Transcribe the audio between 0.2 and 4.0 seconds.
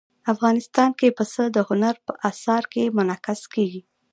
افغانستان کې پسه د هنر په اثار کې منعکس کېږي.